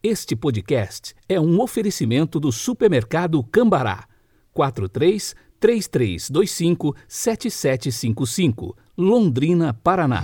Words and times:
Este 0.00 0.36
podcast 0.36 1.12
é 1.28 1.40
um 1.40 1.60
oferecimento 1.60 2.38
do 2.38 2.52
supermercado 2.52 3.42
Cambará. 3.42 4.06
43 4.52 5.34
3325 5.58 6.94
7755, 7.08 8.76
Londrina, 8.96 9.74
Paraná. 9.74 10.22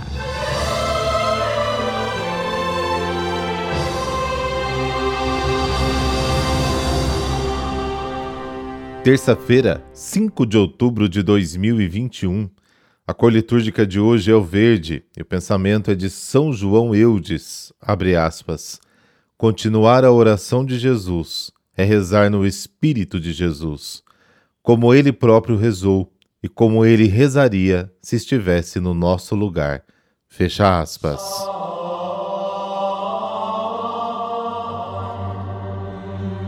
Terça-feira, 9.03 9.85
5 9.93 10.45
de 10.45 10.57
outubro 10.57 11.09
de 11.09 11.21
2021. 11.21 12.49
A 13.05 13.13
cor 13.13 13.29
litúrgica 13.29 13.85
de 13.85 13.99
hoje 13.99 14.31
é 14.31 14.35
o 14.35 14.41
verde 14.41 15.03
e 15.17 15.21
o 15.21 15.25
pensamento 15.25 15.91
é 15.91 15.95
de 15.95 16.09
São 16.09 16.53
João 16.53 16.95
Eudes. 16.95 17.73
Abre 17.81 18.15
aspas. 18.15 18.79
Continuar 19.37 20.05
a 20.05 20.11
oração 20.13 20.65
de 20.65 20.79
Jesus 20.79 21.51
é 21.75 21.83
rezar 21.83 22.29
no 22.29 22.45
Espírito 22.45 23.19
de 23.19 23.33
Jesus, 23.33 24.01
como 24.63 24.93
ele 24.93 25.11
próprio 25.11 25.57
rezou 25.57 26.09
e 26.41 26.47
como 26.47 26.85
ele 26.85 27.05
rezaria 27.07 27.91
se 28.01 28.15
estivesse 28.15 28.79
no 28.79 28.93
nosso 28.93 29.35
lugar. 29.35 29.83
Fecha 30.29 30.79
aspas. 30.79 31.21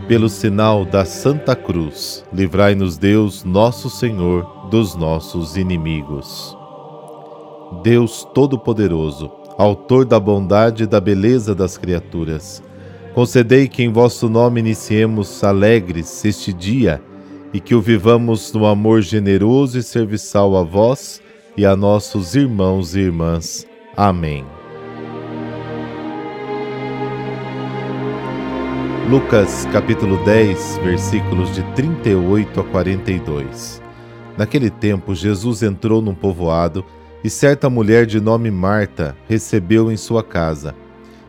Pelo 0.08 0.30
sinal 0.30 0.86
da 0.86 1.04
Santa 1.04 1.54
Cruz, 1.54 2.24
livrai-nos 2.32 2.96
Deus, 2.96 3.44
nosso 3.44 3.90
Senhor, 3.90 4.70
dos 4.70 4.94
nossos 4.94 5.58
inimigos. 5.58 6.56
Deus 7.82 8.26
Todo-Poderoso, 8.32 9.30
Autor 9.58 10.04
da 10.04 10.20
bondade 10.20 10.84
e 10.84 10.86
da 10.86 11.00
beleza 11.00 11.52
das 11.52 11.76
criaturas, 11.76 12.62
concedei 13.18 13.66
que 13.66 13.82
em 13.82 13.92
vosso 13.92 14.28
nome 14.28 14.60
iniciemos 14.60 15.42
alegres 15.42 16.24
este 16.24 16.52
dia 16.52 17.02
e 17.52 17.58
que 17.58 17.74
o 17.74 17.80
vivamos 17.80 18.52
no 18.52 18.64
amor 18.64 19.02
generoso 19.02 19.76
e 19.76 19.82
serviçal 19.82 20.56
a 20.56 20.62
vós 20.62 21.20
e 21.56 21.66
a 21.66 21.74
nossos 21.74 22.36
irmãos 22.36 22.94
e 22.94 23.00
irmãs. 23.00 23.66
Amém. 23.96 24.46
Lucas 29.10 29.66
capítulo 29.72 30.24
10, 30.24 30.78
versículos 30.84 31.52
de 31.52 31.64
38 31.74 32.60
a 32.60 32.62
42. 32.62 33.82
Naquele 34.36 34.70
tempo, 34.70 35.12
Jesus 35.12 35.64
entrou 35.64 36.00
num 36.00 36.14
povoado 36.14 36.84
e 37.24 37.28
certa 37.28 37.68
mulher 37.68 38.06
de 38.06 38.20
nome 38.20 38.48
Marta 38.48 39.16
recebeu 39.28 39.90
em 39.90 39.96
sua 39.96 40.22
casa. 40.22 40.72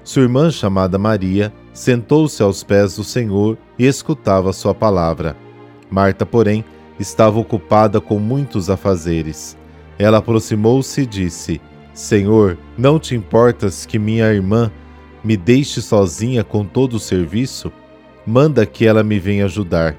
Sua 0.04 0.22
irmã, 0.22 0.50
chamada 0.50 0.98
Maria, 1.00 1.52
sentou-se 1.80 2.44
aos 2.44 2.62
pés 2.62 2.98
do 2.98 3.06
Senhor 3.06 3.58
e 3.78 3.86
escutava 3.86 4.52
sua 4.52 4.76
palavra. 4.76 5.38
Marta, 5.90 6.26
porém, 6.26 6.66
estava 7.00 7.40
ocupada 7.40 8.02
com 8.02 8.20
muitos 8.20 8.70
afazeres. 8.70 9.58
Ela 9.98 10.18
aproximou-se 10.18 11.00
e 11.00 11.06
disse: 11.06 11.62
Senhor, 11.94 12.58
não 12.78 13.00
te 13.00 13.16
importas 13.16 13.86
que 13.86 13.98
minha 13.98 14.26
irmã 14.26 14.70
me 15.24 15.38
deixe 15.38 15.82
sozinha 15.82 16.44
com 16.44 16.66
todo 16.66 16.96
o 16.96 17.00
serviço? 17.00 17.72
Manda 18.28 18.66
que 18.66 18.86
ela 18.86 19.02
me 19.02 19.18
venha 19.18 19.46
ajudar. 19.46 19.96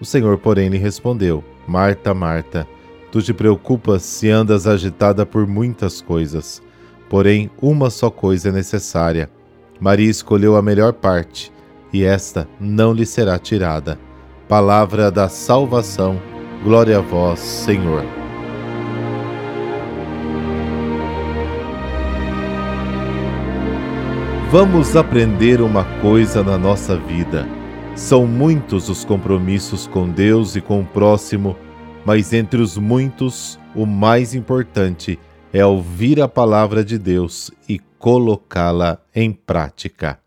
O 0.00 0.04
Senhor, 0.04 0.38
porém, 0.38 0.68
lhe 0.68 0.78
respondeu: 0.78 1.42
Marta, 1.66 2.14
Marta, 2.14 2.64
tu 3.10 3.20
te 3.20 3.34
preocupas 3.34 4.04
se 4.04 4.30
andas 4.30 4.68
agitada 4.68 5.26
por 5.26 5.48
muitas 5.48 6.00
coisas. 6.00 6.62
Porém, 7.10 7.50
uma 7.60 7.90
só 7.90 8.08
coisa 8.08 8.50
é 8.50 8.52
necessária. 8.52 9.28
Maria 9.80 10.10
escolheu 10.10 10.56
a 10.56 10.62
melhor 10.62 10.92
parte, 10.92 11.52
e 11.92 12.04
esta 12.04 12.48
não 12.60 12.92
lhe 12.92 13.06
será 13.06 13.38
tirada. 13.38 13.98
Palavra 14.48 15.10
da 15.10 15.28
salvação. 15.28 16.20
Glória 16.64 16.98
a 16.98 17.00
vós, 17.00 17.38
Senhor. 17.38 18.04
Vamos 24.50 24.96
aprender 24.96 25.60
uma 25.60 25.84
coisa 26.00 26.42
na 26.42 26.56
nossa 26.56 26.96
vida. 26.96 27.46
São 27.94 28.26
muitos 28.26 28.88
os 28.88 29.04
compromissos 29.04 29.86
com 29.86 30.08
Deus 30.08 30.56
e 30.56 30.60
com 30.60 30.80
o 30.80 30.86
próximo, 30.86 31.56
mas 32.04 32.32
entre 32.32 32.60
os 32.60 32.78
muitos, 32.78 33.60
o 33.74 33.84
mais 33.84 34.34
importante 34.34 35.18
é 35.52 35.64
ouvir 35.64 36.20
a 36.20 36.28
palavra 36.28 36.84
de 36.84 36.98
Deus 36.98 37.50
e 37.68 37.78
colocá-la 37.98 39.00
em 39.14 39.32
prática. 39.32 40.18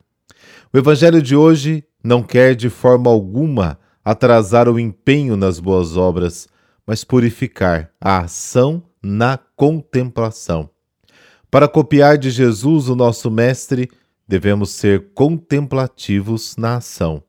O 0.73 0.77
Evangelho 0.77 1.21
de 1.21 1.35
hoje 1.35 1.83
não 2.03 2.23
quer 2.23 2.55
de 2.55 2.69
forma 2.69 3.09
alguma 3.09 3.77
atrasar 4.03 4.67
o 4.67 4.79
empenho 4.79 5.37
nas 5.37 5.59
boas 5.59 5.95
obras, 5.95 6.47
mas 6.85 7.03
purificar 7.03 7.91
a 7.99 8.19
ação 8.19 8.83
na 9.01 9.37
contemplação. 9.55 10.69
Para 11.49 11.67
copiar 11.67 12.17
de 12.17 12.29
Jesus, 12.29 12.89
o 12.89 12.95
nosso 12.95 13.29
Mestre, 13.29 13.89
devemos 14.27 14.71
ser 14.71 15.11
contemplativos 15.13 16.55
na 16.57 16.77
ação. 16.77 17.21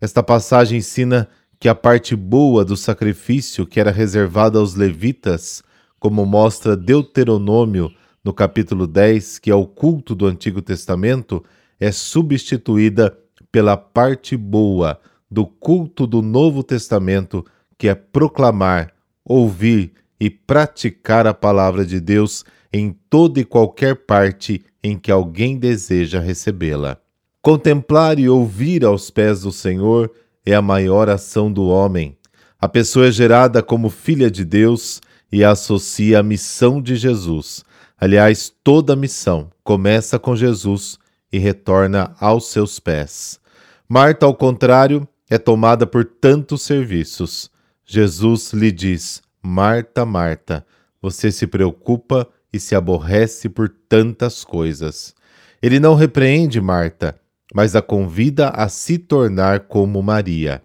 Esta 0.00 0.22
passagem 0.22 0.78
ensina 0.78 1.28
que 1.58 1.68
a 1.68 1.74
parte 1.74 2.16
boa 2.16 2.64
do 2.64 2.76
sacrifício 2.76 3.64
que 3.64 3.78
era 3.78 3.92
reservada 3.92 4.58
aos 4.58 4.74
levitas, 4.74 5.62
como 6.02 6.26
mostra 6.26 6.76
Deuteronômio 6.76 7.88
no 8.24 8.32
capítulo 8.32 8.88
10, 8.88 9.38
que 9.38 9.52
é 9.52 9.54
o 9.54 9.64
culto 9.64 10.16
do 10.16 10.26
Antigo 10.26 10.60
Testamento, 10.60 11.44
é 11.78 11.92
substituída 11.92 13.16
pela 13.52 13.76
parte 13.76 14.36
boa 14.36 14.98
do 15.30 15.46
culto 15.46 16.04
do 16.04 16.20
Novo 16.20 16.64
Testamento, 16.64 17.46
que 17.78 17.86
é 17.86 17.94
proclamar, 17.94 18.92
ouvir 19.24 19.92
e 20.18 20.28
praticar 20.28 21.24
a 21.24 21.32
palavra 21.32 21.86
de 21.86 22.00
Deus 22.00 22.44
em 22.72 22.96
toda 23.08 23.38
e 23.38 23.44
qualquer 23.44 23.94
parte 23.94 24.60
em 24.82 24.98
que 24.98 25.12
alguém 25.12 25.56
deseja 25.56 26.18
recebê-la. 26.18 26.98
Contemplar 27.40 28.18
e 28.18 28.28
ouvir 28.28 28.84
aos 28.84 29.08
pés 29.08 29.42
do 29.42 29.52
Senhor 29.52 30.10
é 30.44 30.52
a 30.52 30.60
maior 30.60 31.08
ação 31.08 31.52
do 31.52 31.68
homem. 31.68 32.16
A 32.60 32.68
pessoa 32.68 33.06
é 33.06 33.12
gerada 33.12 33.62
como 33.62 33.88
filha 33.88 34.28
de 34.28 34.44
Deus 34.44 35.00
e 35.32 35.42
associa 35.42 36.20
a 36.20 36.22
missão 36.22 36.80
de 36.80 36.94
Jesus. 36.94 37.64
Aliás, 37.98 38.52
toda 38.62 38.94
missão 38.94 39.50
começa 39.64 40.18
com 40.18 40.36
Jesus 40.36 40.98
e 41.32 41.38
retorna 41.38 42.14
aos 42.20 42.50
seus 42.50 42.78
pés. 42.78 43.40
Marta, 43.88 44.26
ao 44.26 44.34
contrário, 44.34 45.08
é 45.30 45.38
tomada 45.38 45.86
por 45.86 46.04
tantos 46.04 46.62
serviços. 46.62 47.50
Jesus 47.84 48.52
lhe 48.52 48.70
diz: 48.70 49.22
Marta, 49.42 50.04
Marta, 50.04 50.66
você 51.00 51.32
se 51.32 51.46
preocupa 51.46 52.28
e 52.52 52.60
se 52.60 52.74
aborrece 52.74 53.48
por 53.48 53.68
tantas 53.88 54.44
coisas. 54.44 55.14
Ele 55.62 55.80
não 55.80 55.94
repreende 55.94 56.60
Marta, 56.60 57.18
mas 57.54 57.74
a 57.74 57.80
convida 57.80 58.48
a 58.48 58.68
se 58.68 58.98
tornar 58.98 59.60
como 59.60 60.02
Maria. 60.02 60.62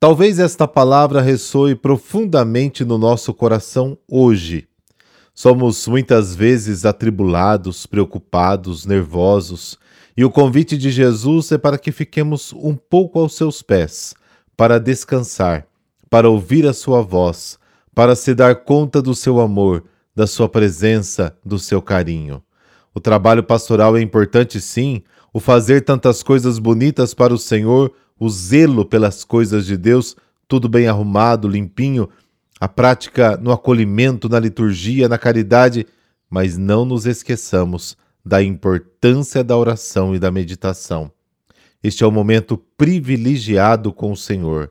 Talvez 0.00 0.38
esta 0.38 0.66
palavra 0.66 1.20
ressoe 1.20 1.74
profundamente 1.74 2.86
no 2.86 2.96
nosso 2.96 3.34
coração 3.34 3.98
hoje. 4.10 4.66
Somos 5.34 5.86
muitas 5.86 6.34
vezes 6.34 6.86
atribulados, 6.86 7.84
preocupados, 7.84 8.86
nervosos, 8.86 9.78
e 10.16 10.24
o 10.24 10.30
convite 10.30 10.78
de 10.78 10.90
Jesus 10.90 11.52
é 11.52 11.58
para 11.58 11.76
que 11.76 11.92
fiquemos 11.92 12.50
um 12.54 12.74
pouco 12.74 13.18
aos 13.18 13.34
seus 13.34 13.60
pés, 13.60 14.14
para 14.56 14.80
descansar, 14.80 15.66
para 16.08 16.30
ouvir 16.30 16.66
a 16.66 16.72
sua 16.72 17.02
voz, 17.02 17.58
para 17.94 18.16
se 18.16 18.34
dar 18.34 18.64
conta 18.64 19.02
do 19.02 19.14
seu 19.14 19.38
amor, 19.38 19.84
da 20.16 20.26
sua 20.26 20.48
presença, 20.48 21.36
do 21.44 21.58
seu 21.58 21.82
carinho. 21.82 22.42
O 22.94 23.00
trabalho 23.00 23.42
pastoral 23.42 23.98
é 23.98 24.00
importante, 24.00 24.62
sim, 24.62 25.02
o 25.30 25.38
fazer 25.38 25.82
tantas 25.82 26.22
coisas 26.22 26.58
bonitas 26.58 27.12
para 27.12 27.34
o 27.34 27.38
Senhor, 27.38 27.92
o 28.20 28.28
zelo 28.28 28.84
pelas 28.84 29.24
coisas 29.24 29.64
de 29.64 29.78
Deus, 29.78 30.14
tudo 30.46 30.68
bem 30.68 30.86
arrumado, 30.86 31.48
limpinho, 31.48 32.06
a 32.60 32.68
prática 32.68 33.38
no 33.38 33.50
acolhimento, 33.50 34.28
na 34.28 34.38
liturgia, 34.38 35.08
na 35.08 35.16
caridade, 35.16 35.86
mas 36.28 36.58
não 36.58 36.84
nos 36.84 37.06
esqueçamos 37.06 37.96
da 38.22 38.42
importância 38.42 39.42
da 39.42 39.56
oração 39.56 40.14
e 40.14 40.18
da 40.18 40.30
meditação. 40.30 41.10
Este 41.82 42.04
é 42.04 42.06
o 42.06 42.12
momento 42.12 42.58
privilegiado 42.76 43.90
com 43.90 44.12
o 44.12 44.16
Senhor. 44.16 44.70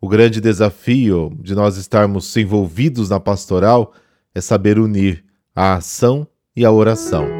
O 0.00 0.08
grande 0.08 0.40
desafio 0.40 1.32
de 1.40 1.54
nós 1.54 1.76
estarmos 1.76 2.36
envolvidos 2.36 3.08
na 3.08 3.20
pastoral 3.20 3.94
é 4.34 4.40
saber 4.40 4.76
unir 4.76 5.24
a 5.54 5.74
ação 5.74 6.26
e 6.56 6.64
a 6.64 6.72
oração. 6.72 7.37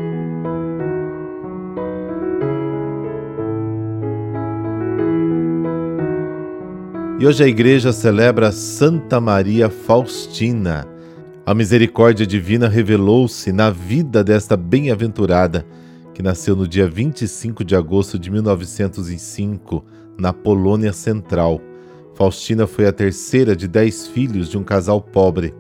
E 7.20 7.26
hoje 7.26 7.42
a 7.42 7.48
igreja 7.48 7.92
celebra 7.92 8.52
Santa 8.52 9.20
Maria 9.20 9.68
Faustina. 9.68 10.86
A 11.44 11.52
misericórdia 11.52 12.24
divina 12.24 12.68
revelou-se 12.68 13.50
na 13.50 13.70
vida 13.70 14.22
desta 14.22 14.56
bem-aventurada, 14.56 15.66
que 16.14 16.22
nasceu 16.22 16.54
no 16.54 16.68
dia 16.68 16.88
25 16.88 17.64
de 17.64 17.74
agosto 17.74 18.16
de 18.20 18.30
1905, 18.30 19.84
na 20.16 20.32
Polônia 20.32 20.92
Central. 20.92 21.60
Faustina 22.14 22.68
foi 22.68 22.86
a 22.86 22.92
terceira 22.92 23.56
de 23.56 23.66
dez 23.66 24.06
filhos 24.06 24.48
de 24.48 24.56
um 24.56 24.62
casal 24.62 25.00
pobre. 25.00 25.52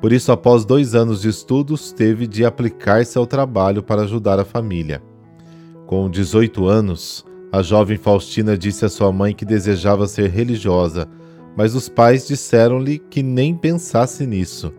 Por 0.00 0.12
isso, 0.12 0.30
após 0.30 0.64
dois 0.64 0.94
anos 0.94 1.22
de 1.22 1.28
estudos, 1.28 1.90
teve 1.90 2.28
de 2.28 2.44
aplicar-se 2.44 3.18
ao 3.18 3.26
trabalho 3.26 3.82
para 3.82 4.02
ajudar 4.02 4.38
a 4.38 4.44
família. 4.44 5.02
Com 5.88 6.08
18 6.08 6.68
anos, 6.68 7.26
a 7.54 7.62
jovem 7.62 7.96
Faustina 7.96 8.58
disse 8.58 8.84
à 8.84 8.88
sua 8.88 9.12
mãe 9.12 9.32
que 9.32 9.44
desejava 9.44 10.08
ser 10.08 10.28
religiosa, 10.28 11.06
mas 11.56 11.76
os 11.76 11.88
pais 11.88 12.26
disseram-lhe 12.26 12.98
que 12.98 13.22
nem 13.22 13.54
pensasse 13.54 14.26
nisso. 14.26 14.72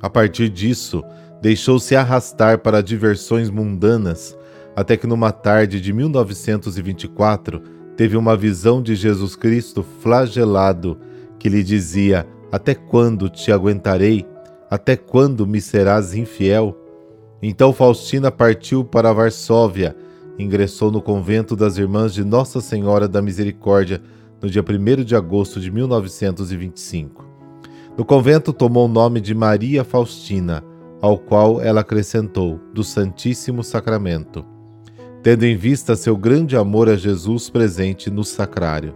A 0.00 0.08
partir 0.08 0.48
disso, 0.48 1.02
deixou-se 1.40 1.96
arrastar 1.96 2.60
para 2.60 2.80
diversões 2.80 3.50
mundanas, 3.50 4.38
até 4.76 4.96
que 4.96 5.04
numa 5.04 5.32
tarde 5.32 5.80
de 5.80 5.92
1924 5.92 7.60
teve 7.96 8.16
uma 8.16 8.36
visão 8.36 8.80
de 8.80 8.94
Jesus 8.94 9.34
Cristo 9.34 9.84
flagelado 10.00 11.00
que 11.40 11.48
lhe 11.48 11.64
dizia: 11.64 12.24
Até 12.52 12.72
quando 12.72 13.28
te 13.28 13.50
aguentarei? 13.50 14.24
Até 14.70 14.94
quando 14.94 15.44
me 15.44 15.60
serás 15.60 16.14
infiel? 16.14 16.78
Então 17.42 17.72
Faustina 17.72 18.30
partiu 18.30 18.84
para 18.84 19.12
Varsóvia 19.12 19.96
ingressou 20.38 20.90
no 20.90 21.02
convento 21.02 21.54
das 21.54 21.78
Irmãs 21.78 22.14
de 22.14 22.24
Nossa 22.24 22.60
Senhora 22.60 23.06
da 23.06 23.20
Misericórdia 23.20 24.00
no 24.40 24.50
dia 24.50 24.62
1 24.62 25.04
de 25.04 25.14
agosto 25.14 25.60
de 25.60 25.70
1925. 25.70 27.24
No 27.96 28.04
convento 28.04 28.52
tomou 28.52 28.86
o 28.86 28.92
nome 28.92 29.20
de 29.20 29.34
Maria 29.34 29.84
Faustina, 29.84 30.64
ao 31.00 31.18
qual 31.18 31.60
ela 31.60 31.82
acrescentou 31.82 32.58
do 32.72 32.82
Santíssimo 32.82 33.62
Sacramento, 33.62 34.44
tendo 35.22 35.44
em 35.44 35.56
vista 35.56 35.94
seu 35.94 36.16
grande 36.16 36.56
amor 36.56 36.88
a 36.88 36.96
Jesus 36.96 37.50
presente 37.50 38.10
no 38.10 38.24
sacrário. 38.24 38.94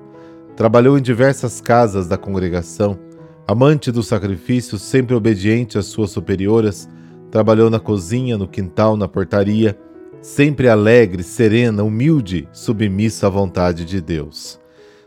Trabalhou 0.56 0.98
em 0.98 1.02
diversas 1.02 1.60
casas 1.60 2.08
da 2.08 2.16
congregação, 2.16 2.98
amante 3.46 3.92
do 3.92 4.02
sacrifício, 4.02 4.78
sempre 4.78 5.14
obediente 5.14 5.76
às 5.76 5.86
suas 5.86 6.10
superioras, 6.10 6.88
trabalhou 7.30 7.68
na 7.68 7.78
cozinha, 7.78 8.38
no 8.38 8.48
quintal, 8.48 8.96
na 8.96 9.06
portaria, 9.06 9.78
sempre 10.26 10.68
alegre, 10.68 11.22
serena, 11.22 11.84
humilde, 11.84 12.48
submissa 12.52 13.28
à 13.28 13.30
vontade 13.30 13.84
de 13.84 14.00
Deus. 14.00 14.58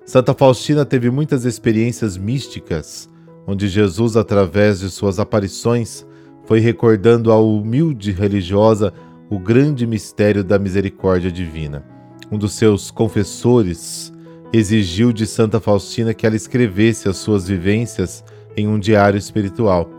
Santa 0.06 0.34
Faustina 0.34 0.86
teve 0.86 1.12
muitas 1.12 1.44
experiências 1.44 2.16
místicas, 2.16 3.10
onde 3.46 3.68
Jesus, 3.68 4.16
através 4.16 4.80
de 4.80 4.90
suas 4.90 5.20
aparições, 5.20 6.08
foi 6.46 6.62
recordando 6.62 7.34
à 7.34 7.38
humilde 7.40 8.14
religiosa 8.14 8.94
o 9.30 9.38
grande 9.38 9.86
mistério 9.86 10.42
da 10.42 10.58
misericórdia 10.58 11.30
divina. 11.30 11.84
Um 12.32 12.38
dos 12.38 12.54
seus 12.54 12.90
confessores 12.90 14.14
exigiu 14.54 15.12
de 15.12 15.28
Santa 15.28 15.60
Faustina 15.60 16.14
que 16.14 16.26
ela 16.26 16.38
escrevesse 16.38 17.10
as 17.10 17.18
suas 17.18 17.46
vivências 17.46 18.24
em 18.56 18.70
um 18.70 18.80
diário 18.80 19.18
espiritual. 19.18 19.90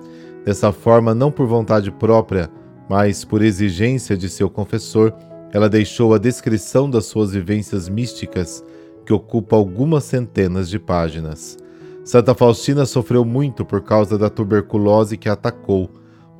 Dessa 0.46 0.72
forma, 0.72 1.14
não 1.14 1.30
por 1.30 1.46
vontade 1.46 1.90
própria, 1.90 2.50
mas 2.90 3.24
por 3.24 3.40
exigência 3.40 4.16
de 4.16 4.28
seu 4.28 4.50
confessor, 4.50 5.14
ela 5.52 5.68
deixou 5.68 6.12
a 6.12 6.18
descrição 6.18 6.90
das 6.90 7.06
suas 7.06 7.30
vivências 7.30 7.88
místicas, 7.88 8.64
que 9.06 9.12
ocupa 9.12 9.54
algumas 9.54 10.02
centenas 10.02 10.68
de 10.68 10.76
páginas. 10.76 11.56
Santa 12.04 12.34
Faustina 12.34 12.84
sofreu 12.84 13.24
muito 13.24 13.64
por 13.64 13.80
causa 13.82 14.18
da 14.18 14.28
tuberculose 14.28 15.16
que 15.16 15.28
a 15.28 15.34
atacou. 15.34 15.88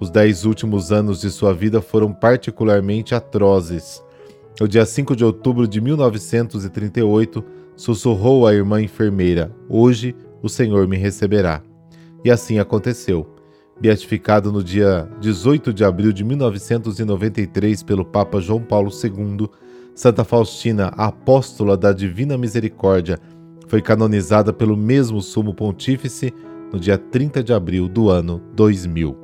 Os 0.01 0.11
dez 0.11 0.45
últimos 0.45 0.91
anos 0.91 1.21
de 1.21 1.31
sua 1.31 1.55
vida 1.55 1.81
foram 1.81 2.13
particularmente 2.13 3.15
atrozes. 3.15 4.03
No 4.61 4.67
dia 4.67 4.85
5 4.85 5.15
de 5.15 5.25
outubro 5.25 5.69
de 5.69 5.81
1938, 5.81 7.45
sussurrou 7.77 8.45
à 8.45 8.53
irmã 8.53 8.83
enfermeira: 8.83 9.55
Hoje 9.69 10.17
o 10.43 10.49
Senhor 10.49 10.89
me 10.89 10.97
receberá. 10.97 11.63
E 12.25 12.31
assim 12.31 12.59
aconteceu 12.59 13.40
beatificado 13.81 14.53
no 14.53 14.63
dia 14.63 15.09
18 15.21 15.73
de 15.73 15.85
abril 15.85 16.13
de 16.13 16.23
1993 16.23 17.83
pelo 17.83 18.05
Papa 18.05 18.41
João 18.41 18.61
Paulo 18.61 18.91
II, 18.91 19.49
Santa 19.95 20.23
Faustina, 20.25 20.89
apóstola 20.97 21.77
da 21.77 21.93
Divina 21.93 22.37
Misericórdia, 22.37 23.19
foi 23.67 23.81
canonizada 23.81 24.53
pelo 24.53 24.77
mesmo 24.77 25.21
Sumo 25.23 25.55
Pontífice 25.55 26.33
no 26.73 26.79
dia 26.79 26.99
30 26.99 27.43
de 27.43 27.53
abril 27.53 27.89
do 27.89 28.11
ano 28.11 28.43
2000. 28.55 29.17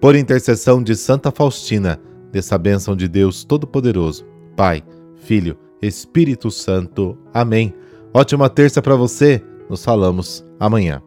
Por 0.00 0.14
intercessão 0.14 0.82
de 0.82 0.94
Santa 0.94 1.30
Faustina, 1.30 2.00
dessa 2.30 2.58
bênção 2.58 2.94
de 2.94 3.08
Deus 3.08 3.44
Todo-Poderoso, 3.44 4.26
Pai, 4.56 4.82
Filho, 5.16 5.56
Espírito 5.80 6.50
Santo. 6.50 7.16
Amém. 7.32 7.74
Ótima 8.12 8.48
terça 8.48 8.82
para 8.82 8.96
você. 8.96 9.42
Nos 9.68 9.84
falamos 9.84 10.44
amanhã. 10.58 11.05